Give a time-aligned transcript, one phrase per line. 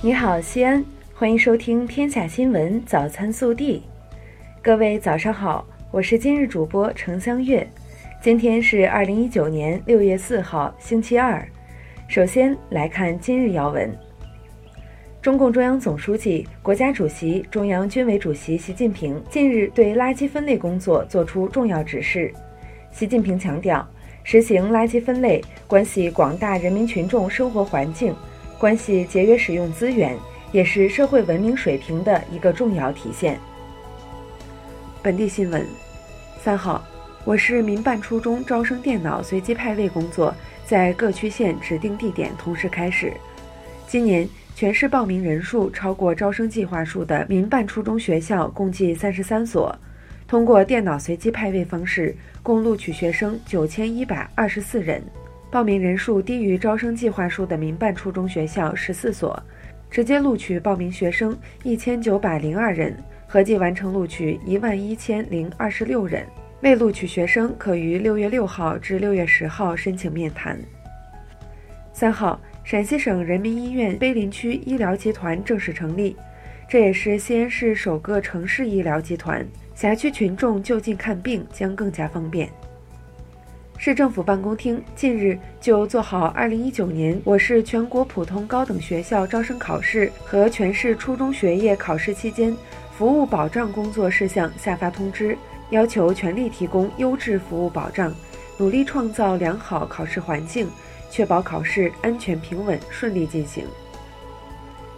[0.00, 0.84] 你好，西安，
[1.14, 3.78] 欢迎收听《天下新闻早餐速递》。
[4.62, 7.68] 各位早上好，我是今日主播程香月。
[8.22, 11.46] 今天是二零一九年六月四号，星期二。
[12.06, 13.92] 首先来看今日要闻。
[15.20, 22.32] 中共中央总书记、国家主席、中央军委主席习近平近日对垃圾分类工作作出重要指示。
[22.92, 23.86] 习近平强调，
[24.22, 28.14] 实行垃圾分类关系广大人民群众生活环境，
[28.58, 30.18] 关系节约使用资源，
[30.50, 33.38] 也是社会文明水平的一个重要体现。
[35.00, 35.64] 本地新闻：
[36.42, 36.84] 三号，
[37.24, 40.34] 我市民办初中招生电脑随机派位工作
[40.66, 43.12] 在各区县指定地点同时开始。
[43.86, 49.72] 今年全市报名人数超过招生计划数的民办初中学校共计三十三所，
[50.26, 55.00] 通过电脑随机派位方式，共录取学生九千一百二十四人。
[55.50, 59.42] 报名人数低于招生计划数的民办初中学校十四所，
[59.90, 62.96] 直接录取报名学生一千九百零二人，
[63.26, 66.26] 合计完成录取一万一千零二十六人。
[66.60, 70.58] 未录取学生可于六月六号至六月十号申请面谈。
[71.92, 72.40] 三号。
[72.64, 76.14] 陕西省人民医院碑林区医疗集团正式成立，
[76.68, 79.42] 这也是西安市首个城市医疗集团，
[79.74, 82.46] 辖区群众就近看病将更加方便。
[83.78, 92.54] 市政府办公厅近日就做好2019年我市全国普通高等学校招生考试和全市初中学业考试期间
[92.90, 95.38] 服务保障工作事项下发通知，
[95.70, 98.12] 要求全力提供优质服务保障，
[98.56, 100.68] 努力创造良好考试环境。
[101.10, 103.64] 确保考试安全平稳顺利进行。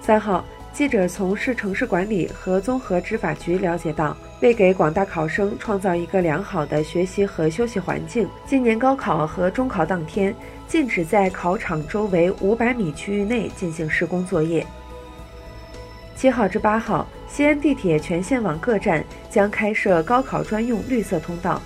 [0.00, 10.34] 三号，记者从市城市管理和综合执法局了解到，为给广大考生创造一个良好的学习和休息环境，今年高考和中考当天
[10.68, 14.66] 禁止在考场周围五百米区域内进行施工作业。
[16.14, 21.60] 七号至八号，西安地铁全线网各站将开设高考专用绿色通道，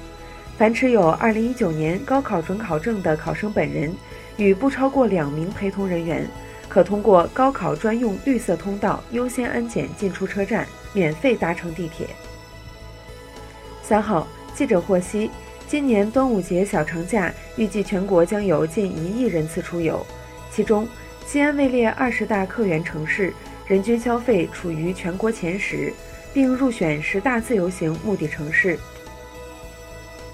[0.56, 3.92] 凡持有二零一九年高考准考证的考生本人。
[4.36, 6.26] 与不超过两名陪同人员，
[6.66, 12.06] 可通过高考专用绿色通道优先安检进出车站，免费搭乘地铁。
[13.90, 14.24] 三号，
[14.54, 15.28] 记者获悉，
[15.66, 20.06] 今年端午节小长假预计全国将有近一亿人次出游，
[20.48, 20.86] 其中
[21.26, 23.34] 西安位列二十大客源城市，
[23.66, 25.92] 人均消费处于全国前十，
[26.32, 28.78] 并入选十大自由行目的城市。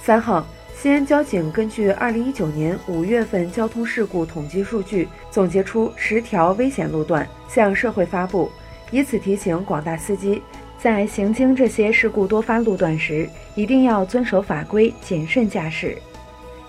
[0.02, 0.46] 三号。
[0.78, 8.52] 西安交警根据二零一九年五月份交通事故统计数据，总结出十条危险路段，向社会发布，
[8.90, 10.42] 以此提醒广大司机，
[10.78, 15.96] 在行经这些事故多发路段时，一定要遵守法规，谨慎驾驶。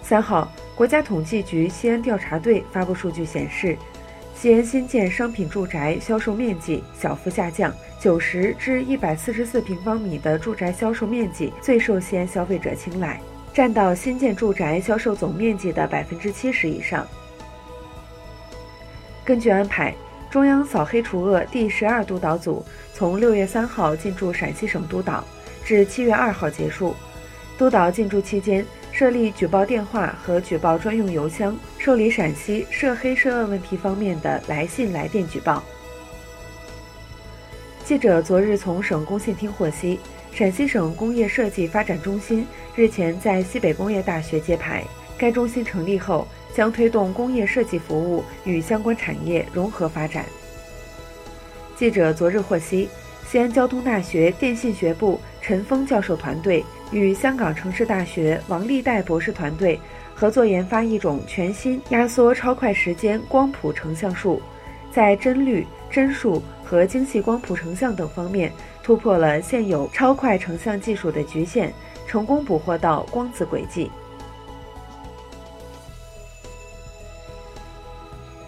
[0.01, 3.78] 三号，国家统计局西安调查队发布数据显示，
[4.34, 13.19] 西安新建商品住宅销售面积小幅下降，九十至一百四十四平方米的住宅销售面积最受西安消费者青睐。
[13.53, 17.07] 占到新建住宅销售总面积的百分之七十以上。
[19.25, 19.95] 根据安排，
[20.37, 25.23] 中央扫黑除恶第十二督导组从六月三号进驻陕西省督导，
[25.65, 26.95] 至七月二号结束。
[27.57, 35.63] 督导进驻期间，设立举报电话和举报专用邮箱，受理陕西涉黑涉恶问题方面的来信来电举报。
[37.83, 39.99] 记者昨日从省工信厅获悉。
[40.31, 42.45] 陕西省工业设计发展中心
[42.75, 44.83] 日前在西北工业大学揭牌。
[45.17, 46.27] 该中心成立后，
[46.57, 50.25] 将推动工业设计服务与相关产业融合发展。
[51.75, 52.90] 记者昨日获悉，
[53.28, 59.79] 西安交通大学电信学部陈峰教授团队与香港城市大学王立代博士团队
[60.16, 64.41] 合作研发一种全新压缩超快时间光谱成像术，
[64.91, 68.51] 在帧率、帧数和精细光谱成像等方面。
[68.81, 71.72] 突破了现有超快成像技术的局限，
[72.07, 73.91] 成功捕获到光子轨迹。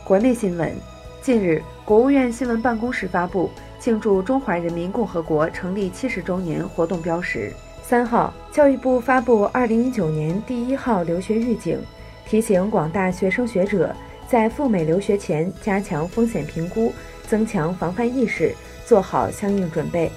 [0.10, 0.76] 国内新闻：
[1.22, 3.48] 近日，国务院新闻办公室发布
[3.80, 7.54] 庆祝中华人民共和国成立七十周年活动标识。
[7.84, 11.80] 三号，教育部发布二零一九年第一号留学预警，
[12.26, 13.96] 提醒广大学生学者
[14.28, 16.92] 在赴美留学前加强风险评估，
[17.28, 18.52] 增强防范意识，
[18.88, 20.12] 做好相应准备。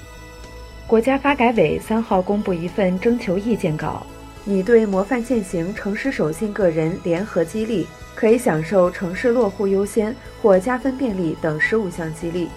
[0.87, 4.07] 国家发改委三号公布一份征求意见稿，
[4.43, 7.87] 拟对模范践行城市守信个人联合激励，
[8.23, 12.49] 可以享受城市落户优先或加分便利等十五项激励。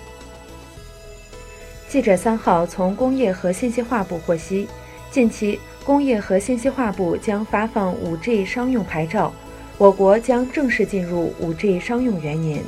[1.87, 4.67] 记者三号从工业和信息化部获悉，
[5.09, 9.33] 近期工业和信息化部将发放五 G 商用牌照，
[9.79, 12.63] 我国将正式进入五 G 商用元年。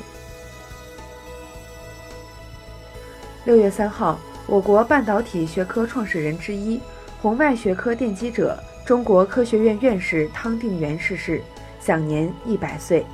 [3.46, 6.82] 六月三号，我国半导体学科创始人之一、
[7.22, 11.44] 红外学科奠基者、中国科学院院士汤定元逝世，
[11.80, 13.06] 享年一百岁。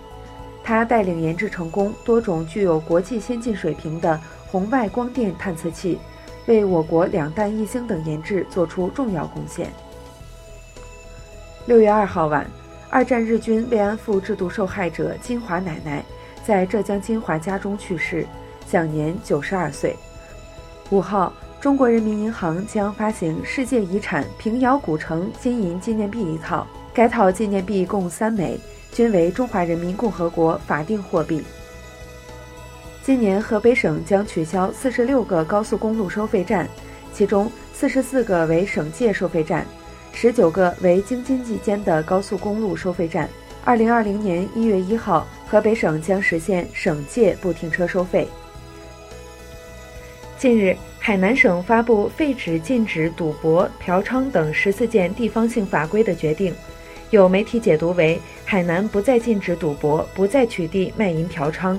[0.64, 6.00] 他带领研制成功多种具有国际先进水平的红外光电探测器，
[6.46, 9.72] 为我国两弹一星等研制做出重要贡献。
[11.66, 12.46] 六月二号晚，
[12.90, 16.04] 二战日军慰安妇制度受害者金华奶奶
[16.46, 18.26] 在浙江金华家中去世，
[18.66, 19.96] 享年九十二岁。
[20.92, 28.60] 五号，中国人民银行将发行世界遗产平遥古城金银纪念币一套，该套纪念币共三枚，
[28.92, 31.44] 均为中华人民共和国法定货币。
[33.04, 36.70] 今年河北省将取消四十六个高速公路收费站，
[37.12, 39.66] 其中四十四个为省界收费站，
[40.14, 43.28] 十九个为京津冀间的高速公路收费站。
[43.66, 48.28] 二零二零年一月一号，河北省将实现省界不停车收费。
[50.38, 56.54] 近日，海南省发布废止禁止赌博、嫖娼等十四件地方性法规的决定，
[57.14, 61.78] 有媒体解读为海南不再禁止赌博，不再取缔卖淫嫖娼。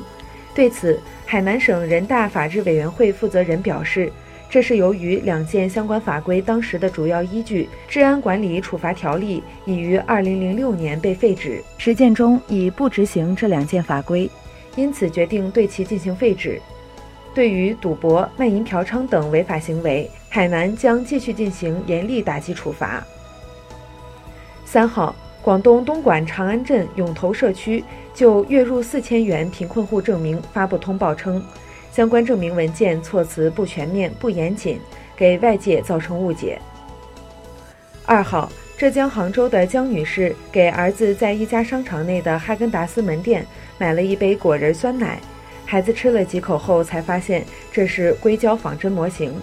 [0.55, 4.13] 对此，海南省人大法制委员会负责人表示，
[4.49, 14.31] 这是由于两件相关法规当时的主要依据《治安管理处罚条例》已于二零零六年被废止，实践中已不执行这两件法规，
[14.77, 16.63] 因此决定对其进行废止。
[17.35, 23.05] 对于赌博、卖淫、嫖娼等违法行为，海南将继续进行严厉打击处罚。
[24.65, 25.15] 三号，
[25.45, 31.45] 广东东莞长安镇涌头社区就月入四千元贫困户证明发布通报称，
[31.93, 34.81] 相关证明文件措辞不全面、不严谨，
[35.15, 36.59] 给外界造成误解。
[38.07, 43.47] 二号，浙江杭州的江女士给儿子在一家商场内的哈根达斯门店
[43.77, 45.21] 买了一杯果仁酸奶。
[45.67, 49.35] 孩子吃了几口后，才发现这是硅胶仿真模型。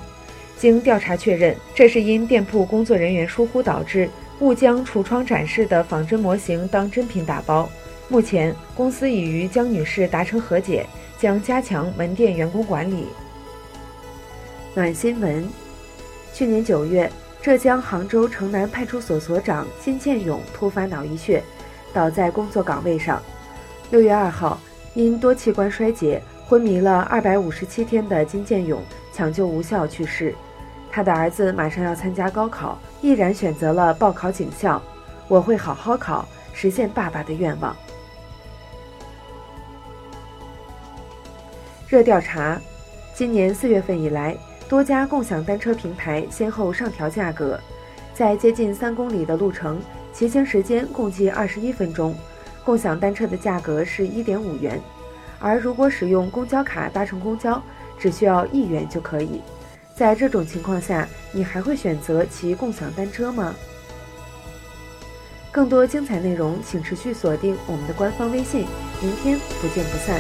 [0.58, 4.10] 经调查确认，这是因店铺工作人员疏忽导致，
[4.42, 7.70] 误将橱窗展示的仿真模型当真品打包。
[8.10, 10.86] 目前，公司已与江女士达成和解，
[11.18, 13.08] 将加强门店员工管理。
[14.74, 15.48] 暖新闻：
[16.34, 17.10] 去年九月，
[17.42, 21.42] 浙江杭州城南派出所所长金建勇突发脑溢血，
[21.94, 23.22] 倒在工作岗位上。
[23.90, 24.60] 六月二号。
[24.94, 28.84] 因多器官衰竭昏迷了二百五十七天的金建勇
[29.14, 30.36] 抢救无效去世，
[30.92, 34.82] 他的儿子马上要参加高考，毅然选择了报考警校。
[35.30, 37.74] 我会好好考，实现爸爸的愿望。
[41.88, 42.60] 热调查：
[43.14, 44.36] 今年四月份以来，
[44.68, 47.58] 多家共享单车平台先后上调价格，
[48.14, 52.14] 在接近三公里的路程，骑行时间共计二十一分钟。
[52.64, 54.80] 共享单车的价格是一点五元，
[55.40, 57.62] 而如果使用公交卡搭乘公交，
[57.98, 59.42] 只需要一元就可以。
[60.02, 63.54] 在这种情况下，你还会选择骑共享单车吗？
[65.52, 68.66] 更多精彩内容，请持续锁定我们的官方微信。
[69.00, 70.20] 明天不见不散。